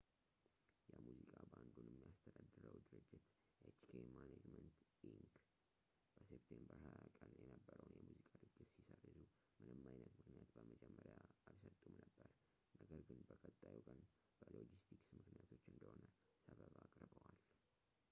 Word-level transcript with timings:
የሙዚቃ 0.91 1.41
ባንዱን 1.53 1.87
የሚያስተዳድረው 1.89 2.77
ድርጅት፣ 2.91 3.25
hk 3.71 3.91
management 4.13 4.71
inc.፣ 5.09 5.33
በseptember 6.13 6.77
20 6.93 7.11
ቀን 7.25 7.33
የነበረውን 7.41 7.99
የሙዚቃ 8.05 8.31
ድግስ 8.53 8.71
ሲሰርዙ 8.87 9.27
ምንም 9.67 9.85
አይነት 9.91 10.15
ምክንያት 10.21 10.49
በመጀመሪያ 10.55 11.13
አልሰጡም 11.51 11.95
ነበር፣ 12.05 12.31
ነገር 12.81 13.01
ግን 13.09 13.21
በቀጣዩ 13.29 13.75
ቀን 13.91 14.01
በሎጂስቲክስ 14.41 15.11
ምክንያቶች 15.19 15.67
እንደሆነ 15.73 16.01
ሰበብ 16.47 16.73
አቅርበዋል 16.85 17.37